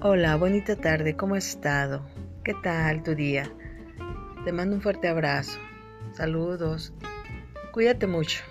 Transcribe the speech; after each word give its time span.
Hola, 0.00 0.36
bonita 0.36 0.76
tarde, 0.76 1.16
¿cómo 1.16 1.34
has 1.34 1.48
estado? 1.48 2.06
¿Qué 2.44 2.54
tal 2.62 3.02
tu 3.02 3.16
día? 3.16 3.50
Te 4.44 4.52
mando 4.52 4.76
un 4.76 4.80
fuerte 4.80 5.08
abrazo. 5.08 5.58
Saludos. 6.12 6.92
Cuídate 7.72 8.06
mucho. 8.06 8.44